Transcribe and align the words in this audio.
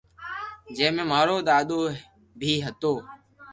جي 0.75 0.87
مي 0.95 1.03
مارو 1.11 1.37
دادو 1.47 1.79
بي 2.39 2.51
ھتو 2.65 2.93